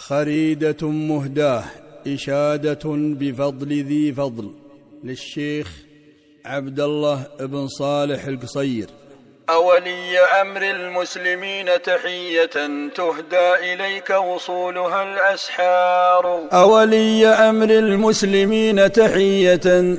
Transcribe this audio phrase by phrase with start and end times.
[0.00, 1.64] خريدة مهداة
[2.06, 4.50] إشادة بفضل ذي فضل
[5.04, 5.84] للشيخ
[6.44, 8.99] عبد الله بن صالح القصير.
[9.50, 12.56] أولي أمر المسلمين تحية
[12.94, 16.40] تهدى إليك وصولها الأسحار.
[16.52, 19.56] أولي أمر المسلمين تحية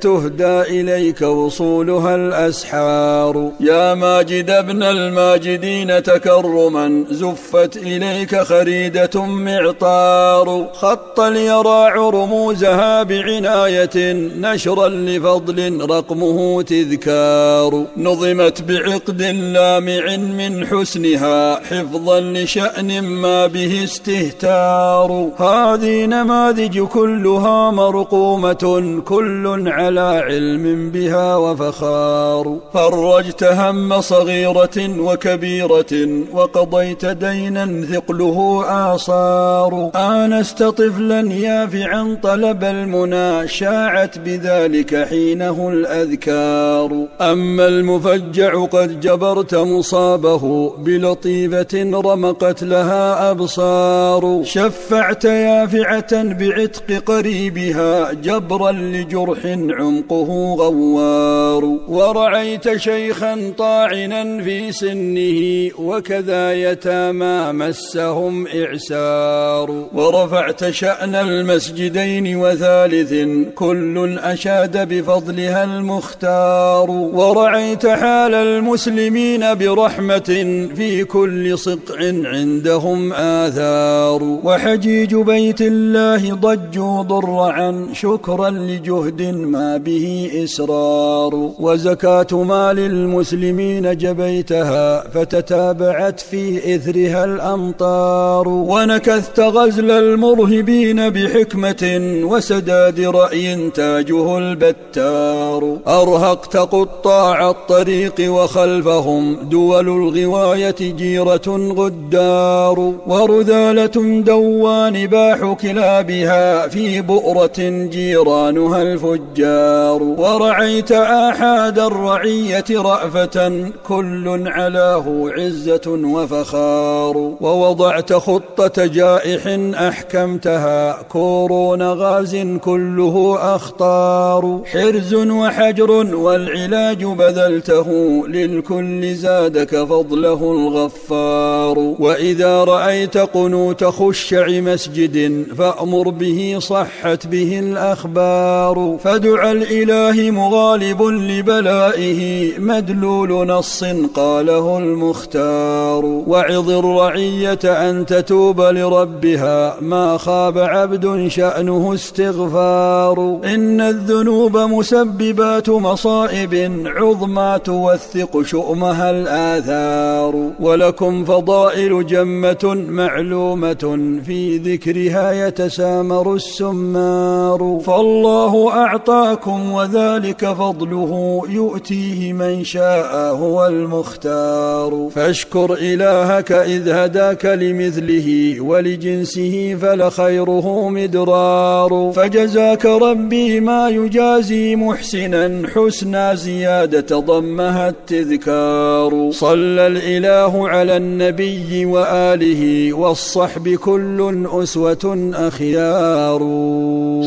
[0.00, 3.50] تهدى إليك وصولها الأسحار.
[3.60, 10.70] يا ماجد ابن الماجدين تكرما زفت إليك خريدة معطار.
[10.72, 14.12] خط اليراع رموزها بعناية
[14.44, 17.84] نشرا لفضل رقمه تذكار.
[17.96, 25.30] نظمت بعقد لامع من حسنها حفظا لشأن ما به استهتار.
[25.38, 32.56] هذه نماذج كلها مرقومة كل على علم بها وفخار.
[32.74, 38.64] فرجت هم صغيرة وكبيرة وقضيت دينا ثقله
[38.94, 39.90] آصار.
[39.94, 47.06] آنست طفلا يافعا طلب المنى شاعت بذلك حينه الأذكار.
[47.20, 54.40] أما المفجع قد جبر جبرت مصابه بلطيفة رمقت لها أبصار.
[54.44, 59.38] شفعت يافعة بعتق قريبها جبرا لجرح
[59.70, 61.64] عمقه غوار.
[61.88, 69.84] ورعيت شيخا طاعنا في سنه وكذا يتامى مسهم إعسار.
[69.94, 73.12] ورفعت شأن المسجدين وثالث
[73.54, 76.90] كل أشاد بفضلها المختار.
[76.90, 80.30] ورعيت حال المسلمين المسلمين برحمة
[80.74, 91.50] في كل سطع عندهم آثار وحجيج بيت الله ضجوا ضرعا شكرا لجهد ما به إسرار.
[91.58, 98.48] وزكاة مال المسلمين جبيتها فتتابعت في إثرها الأمطار.
[98.48, 105.78] ونكثت غزل المرهبين بحكمة وسداد رأي تاجه البتار.
[105.86, 117.58] أرهقت قطاع الطريق وخلفه لهم دول الغواية جيرة غدار ورذالة دوان باح كلابها في بؤرة
[117.94, 120.02] جيرانها الفجار.
[120.02, 125.04] ورعيت آحاد الرعية رأفة كل علاه
[125.36, 127.16] عزة وفخار.
[127.40, 129.42] ووضعت خطة جائح
[129.88, 134.60] أحكمتها كورون غاز كله أخطار.
[134.72, 137.88] حرز وحجر والعلاج بذلته
[138.28, 141.78] للكل الكل زادك فضله الغفار.
[141.78, 148.96] وإذا رأيت قنوت خشع مسجد فأمر به صحت به الأخبار.
[149.04, 153.84] فدعا الإله مغالب لبلائه مدلول نص
[154.14, 156.04] قاله المختار.
[156.26, 163.40] وعظ الرعية أن تتوب لربها ما خاب عبد شأنه استغفار.
[163.44, 166.54] إن الذنوب مسببات مصائب
[166.86, 173.84] عظمى توثق شؤم يومها الآثار ولكم فضائل جمة معلومة
[174.26, 177.80] في ذكرها يتسامر السمار.
[177.86, 185.08] فالله أعطاكم وذلك فضله يؤتيه من شاء هو المختار.
[185.14, 192.12] فاشكر إلهك إذ هداك لمثله ولجنسه فلخيره مدرار.
[192.16, 198.63] فجزاك ربي ما يجازي محسنا حسنا زيادة ضمها التذكار.
[198.64, 206.38] الأنهار صلى الإله على النبي وآله والصحب كل أسوة أخيار.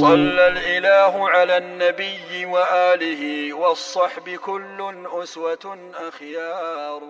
[0.00, 4.78] صلى الإله على النبي وآله والصحب كل
[5.22, 5.78] أسوة
[6.08, 7.00] أخيار.